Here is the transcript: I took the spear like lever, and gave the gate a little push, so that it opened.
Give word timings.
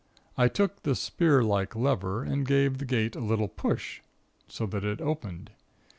I 0.35 0.47
took 0.47 0.81
the 0.81 0.95
spear 0.95 1.43
like 1.43 1.75
lever, 1.75 2.23
and 2.23 2.43
gave 2.43 2.79
the 2.79 2.85
gate 2.85 3.15
a 3.15 3.19
little 3.19 3.47
push, 3.47 4.01
so 4.47 4.65
that 4.65 4.83
it 4.83 4.99
opened. 4.99 5.51